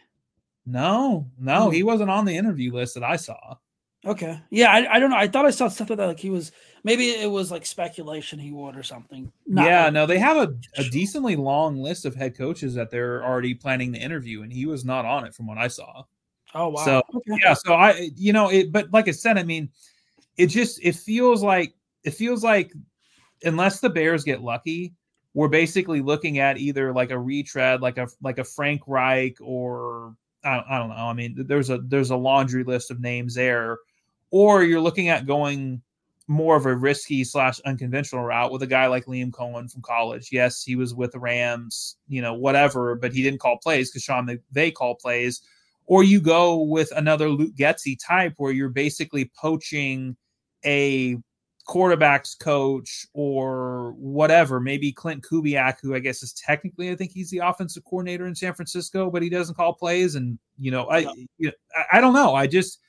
[0.66, 1.72] No, no, hmm.
[1.72, 3.56] he wasn't on the interview list that I saw.
[4.06, 4.40] Okay.
[4.50, 5.18] Yeah, I, I don't know.
[5.18, 5.98] I thought I saw stuff that.
[5.98, 6.52] Like he was
[6.84, 9.32] maybe it was like speculation he would or something.
[9.46, 12.90] Not yeah, like, no, they have a, a decently long list of head coaches that
[12.90, 16.04] they're already planning the interview, and he was not on it from what I saw.
[16.54, 16.86] Oh wow.
[16.86, 17.42] So okay.
[17.44, 19.70] yeah, so I you know it, but like I said, I mean,
[20.42, 21.74] it just it feels like
[22.04, 22.74] it feels like
[23.44, 24.94] unless the Bears get lucky,
[25.34, 30.16] we're basically looking at either like a retread, like a like a Frank Reich, or
[30.44, 30.96] I, I don't know.
[30.96, 33.78] I mean, there's a there's a laundry list of names there
[34.32, 35.82] or you're looking at going
[36.28, 40.30] more of a risky slash unconventional route with a guy like Liam Coen from college.
[40.32, 44.04] Yes, he was with the Rams, you know, whatever, but he didn't call plays because
[44.04, 45.42] Sean they call plays.
[45.88, 50.16] Or you go with another Luke Getsy type where you're basically poaching
[50.65, 51.17] a
[51.67, 57.30] quarterbacks coach or whatever, maybe Klint Kubiak, who I guess is technically, I think he's
[57.30, 60.15] the offensive coordinator in San Francisco, but he doesn't call plays.
[60.15, 61.00] And, you know, I,
[61.38, 62.34] you know, I, I don't know.
[62.34, 62.80] I just,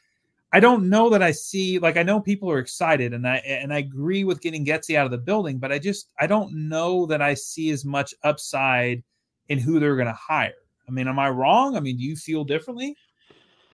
[0.52, 3.72] I don't know that I see like I know people are excited and I and
[3.72, 7.06] I agree with getting Getsy out of the building, but I just I don't know
[7.06, 9.02] that I see as much upside
[9.48, 10.52] in who they're going to hire.
[10.86, 11.74] I mean, am I wrong?
[11.74, 12.94] I mean, do you feel differently?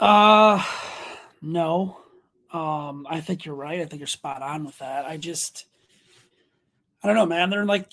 [0.00, 0.64] Uh,
[1.42, 1.98] no.
[2.52, 3.80] Um, I think you're right.
[3.80, 5.04] I think you're spot on with that.
[5.04, 5.66] I just,
[7.04, 7.50] I don't know, man.
[7.50, 7.92] They're like,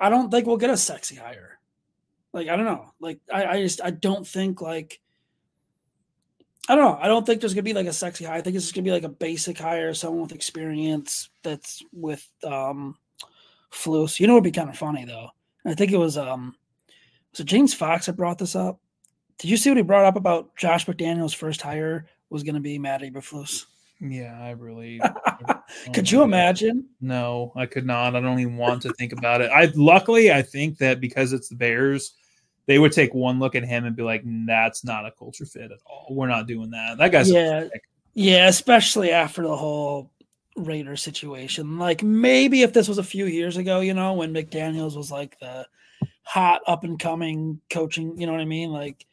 [0.00, 1.60] I don't think we'll get a sexy hire.
[2.32, 2.92] Like I don't know.
[3.00, 5.00] Like I, I just I don't think like
[6.68, 6.98] I don't know.
[7.00, 8.36] I don't think there's gonna be like a sexy hire.
[8.36, 12.26] I think it's just gonna be like a basic hire, someone with experience that's with
[12.44, 12.96] um
[13.72, 14.18] Flus.
[14.20, 15.28] You know, it'd be kind of funny though.
[15.66, 16.54] I think it was um
[17.32, 18.80] was it James Fox that brought this up?
[19.42, 22.60] Did you see what he brought up about Josh McDaniels first hire was going to
[22.60, 23.64] be Matt Eberflus?
[24.00, 25.00] Yeah, I really.
[25.92, 26.86] could you imagine?
[27.00, 28.14] No, I could not.
[28.14, 29.50] I don't even want to think about it.
[29.50, 32.12] I luckily I think that because it's the Bears,
[32.66, 35.72] they would take one look at him and be like, "That's not a culture fit
[35.72, 36.06] at all.
[36.10, 37.66] We're not doing that." That guy's yeah,
[38.14, 38.46] yeah.
[38.46, 40.12] Especially after the whole
[40.56, 41.80] Raider situation.
[41.80, 45.36] Like maybe if this was a few years ago, you know, when McDaniels was like
[45.40, 45.66] the
[46.22, 48.70] hot up and coming coaching, you know what I mean?
[48.70, 49.04] Like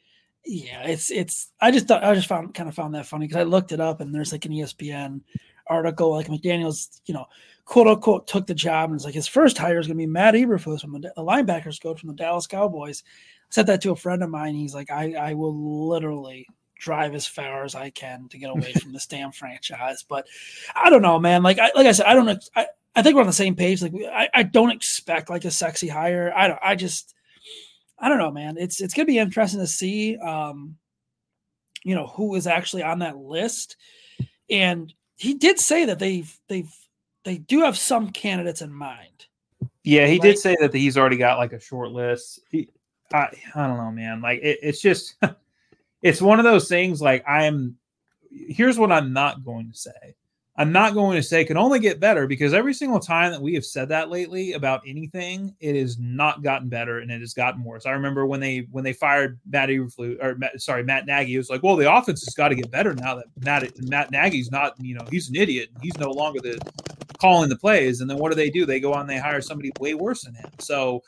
[0.46, 1.52] yeah, it's it's.
[1.62, 3.80] I just thought I just found kind of found that funny because I looked it
[3.80, 5.22] up and there's like an ESPN
[5.68, 7.26] article like McDaniel's, you know,
[7.66, 10.08] quote unquote took the job and it's like his first hire is going to be
[10.08, 13.04] Matt Eberflus from the, the linebackers coach from the Dallas Cowboys.
[13.06, 14.56] I said that to a friend of mine.
[14.56, 16.48] He's like, I I will literally
[16.80, 20.04] drive as far as I can to get away from this damn franchise.
[20.08, 20.26] But
[20.76, 21.44] I don't know, man.
[21.44, 22.50] Like I like I said, I don't.
[22.56, 23.82] I, I think we're on the same page.
[23.82, 26.34] Like I, I don't expect like a sexy hire.
[26.36, 26.60] I don't.
[26.64, 27.14] I just
[28.00, 28.58] I don't know, man.
[28.58, 30.78] It's it's gonna be interesting to see, um,
[31.84, 33.76] you know, who is actually on that list.
[34.50, 36.72] And he did say that they've they've
[37.26, 39.26] they do have some candidates in mind.
[39.84, 42.40] Yeah, he like, did say that he's already got like a short list.
[42.50, 42.70] He,
[43.14, 44.22] I I don't know, man.
[44.22, 45.16] Like it, it's just
[46.02, 47.02] it's one of those things.
[47.02, 47.76] Like I'm.
[48.32, 50.16] Here's what I'm not going to say.
[50.60, 53.42] I'm not going to say it can only get better because every single time that
[53.42, 57.34] we have said that lately about anything, it has not gotten better and it has
[57.34, 57.86] gotten worse.
[57.86, 61.38] I remember when they when they fired Matt Eberflus or Matt, sorry Matt Nagy, it
[61.38, 64.52] was like, well, the offense has got to get better now that Matt Matt Nagy's
[64.52, 65.70] not, you know, he's an idiot.
[65.82, 66.60] He's no longer the
[67.22, 68.02] calling the plays.
[68.02, 68.66] And then what do they do?
[68.66, 70.50] They go on, they hire somebody way worse than him.
[70.60, 71.02] So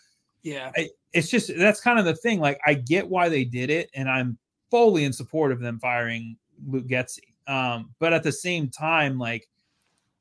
[0.44, 2.40] yeah, I, it's just that's kind of the thing.
[2.40, 4.38] Like I get why they did it, and I'm
[4.70, 7.31] fully in support of them firing Luke Getsy.
[7.48, 9.48] Um, but at the same time, like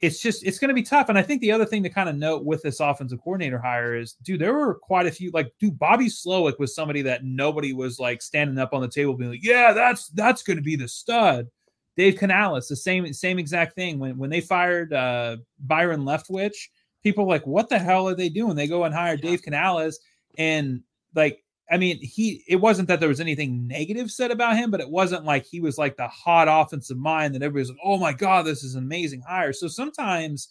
[0.00, 1.08] it's just it's going to be tough.
[1.08, 3.96] And I think the other thing to kind of note with this offensive coordinator hire
[3.96, 5.30] is, dude, there were quite a few.
[5.30, 9.14] Like, dude, Bobby Slowik was somebody that nobody was like standing up on the table
[9.14, 11.48] being like, yeah, that's that's going to be the stud.
[11.96, 13.98] Dave Canales, the same same exact thing.
[13.98, 16.68] When when they fired uh, Byron Leftwich,
[17.02, 18.56] people like, what the hell are they doing?
[18.56, 19.30] They go and hire yeah.
[19.30, 20.00] Dave Canales,
[20.38, 20.80] and
[21.14, 24.80] like I mean, he it wasn't that there was anything negative said about him, but
[24.80, 28.12] it wasn't like he was like the hot offensive mind that everybody's like, oh my
[28.12, 29.52] God, this is an amazing hire.
[29.52, 30.48] So sometimes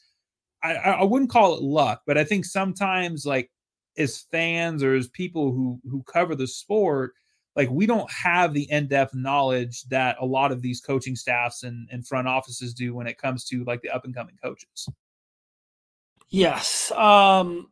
[0.64, 3.52] I, I wouldn't call it luck, but I think sometimes like
[3.98, 7.14] as fans or as people who who cover the sport,
[7.56, 11.90] like we don't have the in-depth knowledge that a lot of these coaching staffs and,
[11.92, 14.88] and front offices do when it comes to like the up and coming coaches.
[16.30, 16.92] Yes.
[16.92, 17.68] Um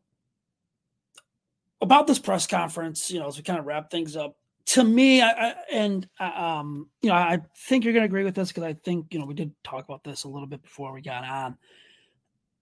[1.82, 4.36] about this press conference, you know, as we kind of wrap things up,
[4.68, 8.26] to me, I, I and uh, um, you know, I think you're going to agree
[8.26, 10.62] with this because I think you know we did talk about this a little bit
[10.62, 11.58] before we got on.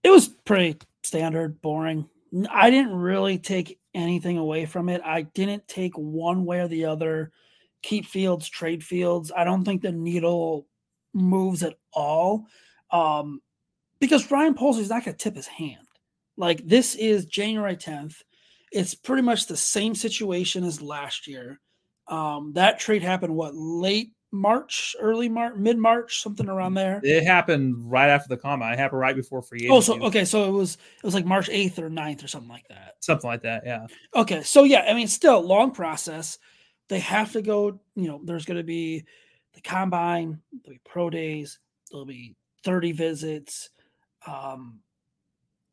[0.04, 2.08] It was pretty standard, boring.
[2.50, 5.00] I didn't really take anything away from it.
[5.04, 7.32] I didn't take one way or the other.
[7.82, 9.32] Keep Fields, trade Fields.
[9.36, 10.66] I don't think the needle
[11.12, 12.46] moves at all
[12.90, 13.40] um,
[13.98, 15.86] because Ryan Poles is not going to tip his hand.
[16.36, 18.22] Like this is January 10th
[18.76, 21.60] it's pretty much the same situation as last year.
[22.08, 27.00] Um, that trade happened what late March, early March, mid March, something around there.
[27.02, 28.74] It happened right after the combine.
[28.74, 29.72] It happened right before free agency.
[29.72, 32.50] Oh, so okay, so it was it was like March eighth or 9th or something
[32.50, 32.96] like that.
[33.00, 33.86] Something like that, yeah.
[34.14, 36.38] Okay, so yeah, I mean, still long process.
[36.88, 37.80] They have to go.
[37.94, 39.04] You know, there's going to be
[39.54, 41.58] the combine, there'll be pro days,
[41.90, 43.70] there'll be thirty visits.
[44.26, 44.80] Um,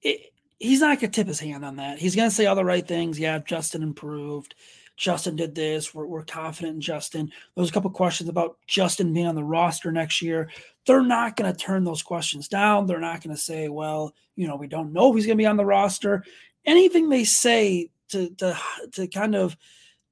[0.02, 0.33] it,
[0.64, 2.00] he's not going to tip his hand on that.
[2.00, 3.20] He's going to say all the right things.
[3.20, 4.56] Yeah, Justin improved.
[4.96, 5.94] Justin did this.
[5.94, 7.32] We're, we're confident in Justin.
[7.54, 10.50] There's a couple questions about Justin being on the roster next year.
[10.88, 12.86] They're not going to turn those questions down.
[12.86, 15.42] They're not going to say, well, you know, we don't know if he's going to
[15.42, 16.24] be on the roster.
[16.66, 18.58] Anything they say to, to,
[18.94, 19.58] to kind of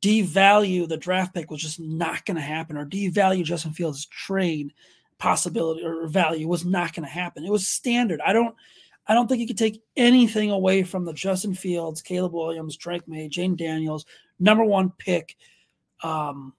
[0.01, 4.73] devalue the draft pick was just not going to happen or devalue Justin Fields' trade
[5.17, 7.45] possibility or value was not going to happen.
[7.45, 8.19] It was standard.
[8.19, 8.53] I don't–
[9.07, 13.07] I don't think you could take anything away from the Justin Fields, Caleb Williams, Drake
[13.07, 14.05] Maye, Jayden Daniels,
[14.39, 15.35] number one pick
[16.03, 16.53] um,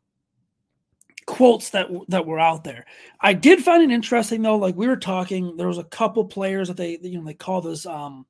[1.26, 2.84] quotes that that were out there.
[3.20, 4.56] I did find it interesting though.
[4.56, 7.60] Like we were talking, there was a couple players that they you know they call
[7.60, 8.26] this um,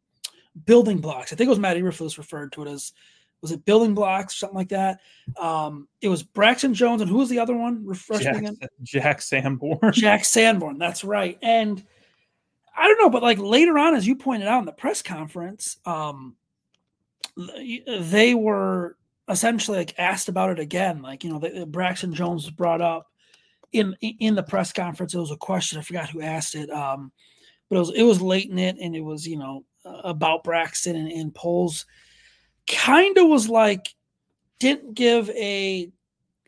[0.66, 1.32] building blocks.
[1.32, 2.92] I think it was Matt Eberflus referred to it as
[3.40, 5.00] was it building blocks, or something like that.
[5.38, 7.84] Um, it was Braxton Jones and who was the other one?
[7.84, 8.44] Refresh Jack.
[8.84, 9.92] Jack Sanborn.
[9.92, 10.78] Jack Sanborn.
[10.78, 11.38] That's right.
[11.42, 11.84] And
[12.74, 15.76] I don't know, but like later on, as you pointed out in the press conference,
[15.84, 16.36] um,
[17.36, 18.96] they were
[19.28, 21.02] essentially like asked about it again.
[21.02, 23.08] Like you know, the, Braxton Jones was brought up,
[23.72, 25.78] in in the press conference, it was a question.
[25.78, 26.70] I forgot who asked it.
[26.70, 27.12] Um,
[27.68, 30.96] but it was it was late in it, and it was you know about Braxton
[30.96, 31.86] and, and Poles.
[32.66, 33.94] Kind of was like
[34.58, 35.90] didn't give a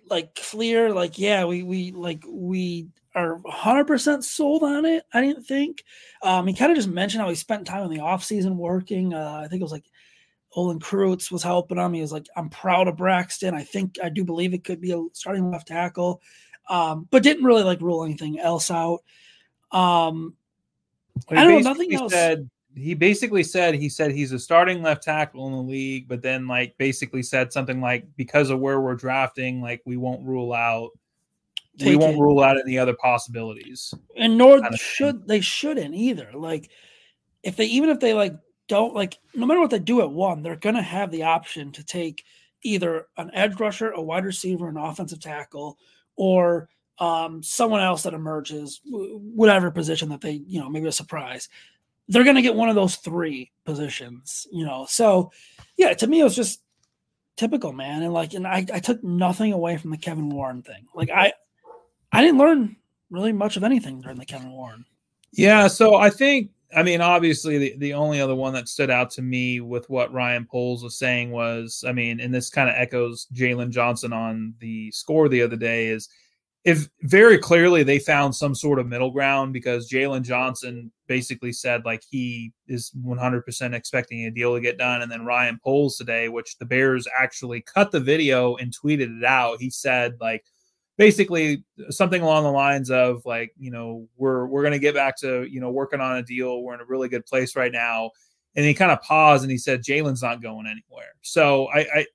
[0.08, 5.44] like clear like yeah we we like we are 100% sold on it i didn't
[5.44, 5.84] think
[6.22, 9.14] um he kind of just mentioned how he spent time in the off season working
[9.14, 9.84] uh i think it was like
[10.56, 11.94] Olin Kreutz was helping him.
[11.94, 13.54] He was like, I'm proud of Braxton.
[13.54, 16.22] I think I do believe it could be a starting left tackle.
[16.68, 19.00] Um, but didn't really like rule anything else out.
[19.72, 20.34] Um
[21.30, 22.12] well, I don't know, nothing else.
[22.12, 26.22] Said, he basically said he said he's a starting left tackle in the league, but
[26.22, 30.52] then like basically said something like because of where we're drafting, like we won't rule
[30.52, 30.90] out
[31.78, 32.20] Take we won't it.
[32.20, 33.92] rule out any other possibilities.
[34.16, 35.26] And nor should thing.
[35.26, 36.30] they shouldn't either.
[36.34, 36.70] Like
[37.42, 38.34] if they even if they like
[38.68, 41.84] don't like no matter what they do at one, they're gonna have the option to
[41.84, 42.24] take
[42.64, 45.78] either an edge rusher, a wide receiver, an offensive tackle,
[46.16, 46.68] or
[46.98, 51.48] um, someone else that emerges, whatever position that they, you know, maybe a surprise.
[52.08, 54.86] They're going to get one of those three positions, you know.
[54.88, 55.32] So,
[55.76, 56.60] yeah, to me, it was just
[57.36, 58.02] typical, man.
[58.02, 60.86] And like, and I, I took nothing away from the Kevin Warren thing.
[60.94, 61.32] Like, I,
[62.14, 62.76] I didn't learn
[63.10, 64.84] really much of anything during the Kevin Warren.
[65.32, 65.66] Yeah.
[65.68, 69.22] So I think I mean, obviously, the, the only other one that stood out to
[69.22, 73.28] me with what Ryan Poles was saying was, I mean, and this kind of echoes
[73.32, 76.08] Jaylon Johnson on the score the other day, is
[76.64, 81.84] if very clearly they found some sort of middle ground because Jaylon Johnson basically said
[81.84, 85.02] like he is 100% expecting a deal to get done.
[85.02, 89.24] And then Ryan Poles today, which the Bears actually cut the video and tweeted it
[89.24, 90.44] out, he said like,
[90.96, 95.16] basically something along the lines of like you know we're we're going to get back
[95.18, 96.62] to you know working on a deal.
[96.62, 98.10] We're in a really good place right now.
[98.56, 101.12] And he kind of paused and he said jaylon's not going anywhere.
[101.22, 102.06] So i i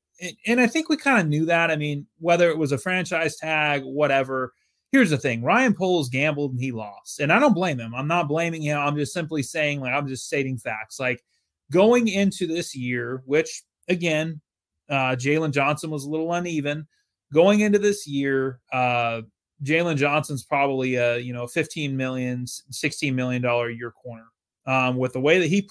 [0.46, 1.72] and i think we kind of knew that.
[1.72, 4.54] I mean whether it was a franchise tag whatever
[4.92, 5.44] here's the thing.
[5.44, 7.20] Ryan poles gambled and he lost.
[7.20, 7.94] And i don't blame him.
[7.94, 8.78] I'm not blaming him.
[8.78, 11.00] I'm just simply saying like i'm just stating facts.
[11.00, 11.24] Like
[11.72, 14.42] going into this year which again
[14.90, 16.88] uh jaylon johnson was a little uneven
[17.34, 19.22] going into this year, uh,
[19.64, 24.26] Jaylon Johnson's probably a you know 15 million, 16 million dollar year corner.
[24.66, 25.70] Um, with the way that he p-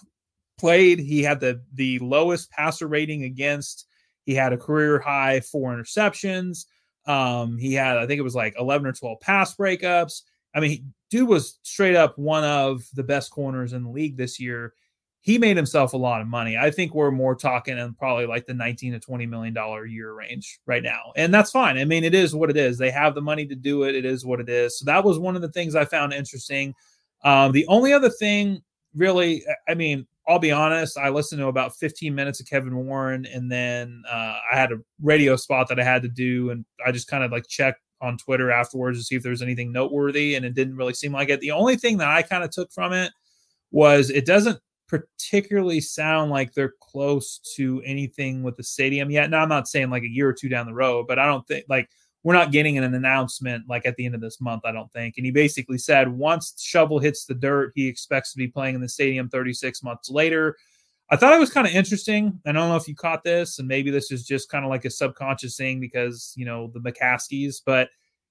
[0.59, 3.87] played, he had the the lowest passer rating against.
[4.25, 6.67] He had a career high four interceptions.
[7.07, 10.23] Um, he had I think it was like 11 or 12 pass breakups.
[10.55, 14.39] I mean, dude was straight up one of the best corners in the league this
[14.39, 14.75] year
[15.21, 16.57] he made himself a lot of money.
[16.57, 20.13] I think we're more talking in probably like the 19 to 20 million dollar year
[20.13, 21.13] range right now.
[21.17, 21.77] And that's fine.
[21.77, 22.79] I mean, it is what it is.
[22.79, 23.95] They have the money to do it.
[23.95, 24.79] It is what it is.
[24.79, 26.75] So that was one of the things I found interesting.
[27.25, 28.63] Um, the only other thing
[28.95, 33.27] really, I mean, I'll be honest, I listened to about 15 minutes of Kevin Warren
[33.27, 36.93] and then uh, I had a radio spot that I had to do and I
[36.93, 40.37] just kind of like checked on Twitter afterwards to see if there was anything noteworthy
[40.37, 41.41] and it didn't really seem like it.
[41.41, 43.11] The only thing that I kind of took from it
[43.71, 44.59] was it doesn't
[44.89, 49.31] particularly sound like they're close to anything with the stadium yet.
[49.31, 51.47] Now, I'm not saying like a year or two down the road, but I don't
[51.47, 51.89] think like
[52.25, 55.15] we're not getting an announcement like at the end of this month, I don't think.
[55.17, 58.81] And he basically said once shovel hits the dirt, he expects to be playing in
[58.81, 60.57] the stadium 36 months later.
[61.11, 62.39] I thought it was kind of interesting.
[62.45, 64.85] I don't know if you caught this, and maybe this is just kind of like
[64.85, 67.89] a subconscious thing because, you know, the McCaskies, but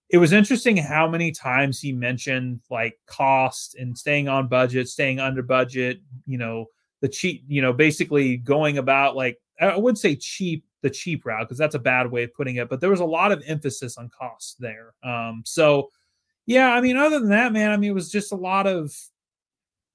[0.10, 5.20] it was interesting how many times he mentioned like cost and staying on budget, staying
[5.20, 6.66] under budget, you know,
[7.02, 11.48] the cheap, you know, basically going about like I would say cheap, the cheap route,
[11.48, 13.98] because that's a bad way of putting it, but there was a lot of emphasis
[13.98, 14.94] on cost there.
[15.04, 15.90] Um, so
[16.46, 18.94] yeah, I mean, other than that, man, I mean, it was just a lot of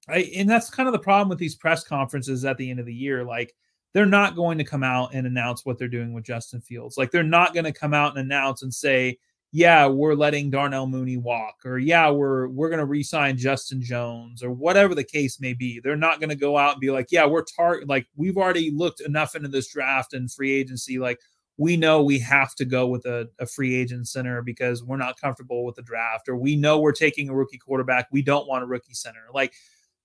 [0.07, 2.85] I and that's kind of the problem with these press conferences at the end of
[2.85, 3.23] the year.
[3.23, 3.55] Like
[3.93, 6.97] they're not going to come out and announce what they're doing with Justin Fields.
[6.97, 9.17] Like they're not going to come out and announce and say,
[9.55, 14.49] yeah, we're letting Darnell Mooney walk, or yeah, we're we're gonna re-sign Justin Jones, or
[14.51, 15.79] whatever the case may be.
[15.79, 18.99] They're not gonna go out and be like, yeah, we're tar like we've already looked
[19.01, 21.19] enough into this draft and free agency, like
[21.57, 25.21] we know we have to go with a, a free agent center because we're not
[25.21, 28.63] comfortable with the draft, or we know we're taking a rookie quarterback, we don't want
[28.63, 29.27] a rookie center.
[29.35, 29.53] Like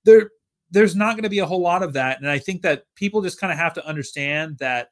[0.05, 0.31] there,
[0.71, 3.41] there's not to be a whole lot of that, and I think that people just
[3.41, 4.89] kind of have to understand that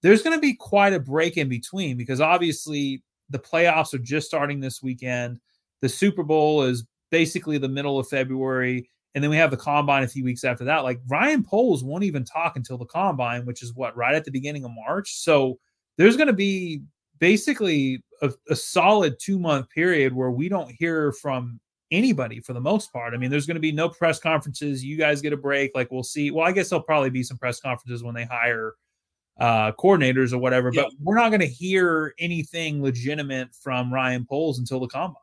[0.00, 4.26] there's going to be quite a break in between because obviously the playoffs are just
[4.26, 5.40] starting this weekend.
[5.80, 8.88] The Super Bowl is basically the middle of February.
[9.14, 10.84] And then we have the combine a few weeks after that.
[10.84, 14.30] Like Ryan Poles won't even talk until the combine, which is what, right at the
[14.30, 15.16] beginning of March.
[15.16, 15.58] So
[15.96, 16.82] there's going to be
[17.18, 21.58] basically a, a solid two month period where we don't hear from
[21.90, 23.14] anybody for the most part.
[23.14, 24.84] I mean, there's going to be no press conferences.
[24.84, 25.72] You guys get a break.
[25.74, 26.30] Like we'll see.
[26.30, 28.74] Well, I guess there'll probably be some press conferences when they hire
[29.40, 30.70] uh, coordinators or whatever.
[30.70, 35.16] But we're not going to hear anything legitimate from Ryan Poles until the combine.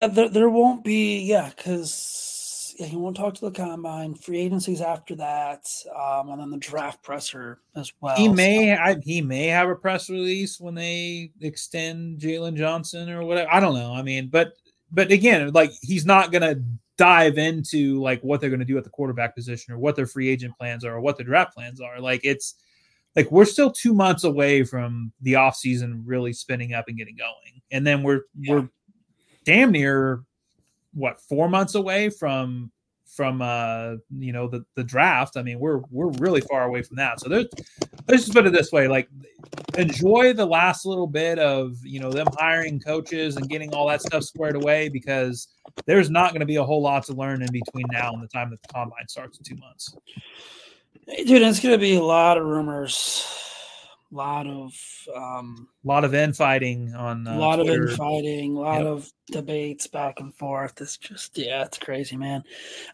[0.00, 4.14] there, there won't be, yeah, because yeah, he won't talk to the combine.
[4.14, 8.16] Free agencies after that, um, and then the draft presser as well.
[8.16, 8.82] He may, so.
[8.82, 13.52] I, he may have a press release when they extend Jaylon Johnson or whatever.
[13.52, 13.92] I don't know.
[13.92, 14.54] I mean, but
[14.90, 16.56] but again, like he's not gonna
[17.00, 20.28] dive into like what they're gonna do at the quarterback position or what their free
[20.28, 21.98] agent plans are or what their draft plans are.
[21.98, 22.56] Like it's
[23.16, 27.16] like we're still two months away from the off season really spinning up and getting
[27.16, 28.54] going, and then we're yeah.
[28.54, 28.68] we're
[29.46, 30.24] damn near
[30.92, 32.70] what four months away from
[33.06, 36.96] from uh you know the the draft i mean we're we're really far away from
[36.96, 37.46] that so there's
[38.08, 39.08] let's just put it this way like
[39.78, 44.02] enjoy the last little bit of you know them hiring coaches and getting all that
[44.02, 45.48] stuff squared away because
[45.86, 48.28] there's not going to be a whole lot to learn in between now and the
[48.28, 49.96] time that the combine starts in two months
[51.26, 53.26] dude it's going to be a lot of rumors
[54.12, 54.72] a lot of
[55.14, 57.84] um, a lot of infighting on a uh, lot Twitter.
[57.84, 58.86] of infighting, a lot yep.
[58.86, 60.80] of debates back and forth.
[60.80, 62.42] It's just yeah, it's crazy, man.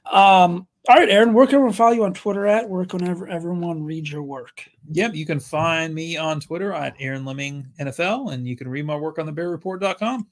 [0.05, 2.68] Um, all right, Aaron, where can everyone follow you on Twitter at?
[2.68, 4.62] Where can everyone read your work?
[4.91, 8.87] Yep, you can find me on Twitter at Aaron Leming NFL, and you can read
[8.87, 10.29] my work on the thebearreport.com.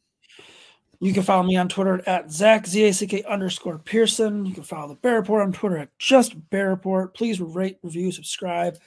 [1.01, 4.47] You can follow me on Twitter at Zack Z A C K underscore Pearson.
[4.47, 7.15] You can follow the Bear Report on Twitter at just Bear Report.
[7.15, 8.79] Please rate, review, subscribe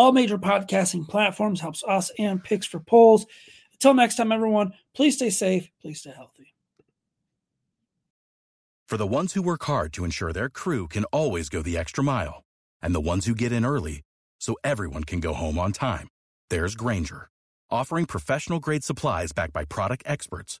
[0.00, 3.26] all major podcasting platforms helps us and picks for polls.
[3.74, 6.54] Until next time, everyone, please stay safe, please stay healthy.
[8.88, 12.02] For the ones who work hard to ensure their crew can always go the extra
[12.02, 12.44] mile,
[12.80, 14.00] and the ones who get in early
[14.38, 16.08] so everyone can go home on time,
[16.48, 17.28] there's Grainger,
[17.70, 20.60] offering professional grade supplies backed by product experts